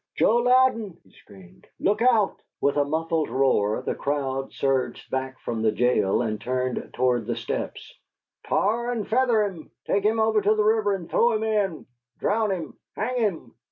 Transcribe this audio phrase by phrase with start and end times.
[0.17, 1.67] "JOE LOUDEN!" he screamed.
[1.79, 6.89] "LOOK OUT!" With a muffled roar the crowd surged back from the jail and turned
[6.95, 7.93] toward the steps.
[8.47, 11.85] "Tar and feather him!" "Take him over to the river and throw him in!"
[12.17, 13.53] "Drown him!" "Hang him!"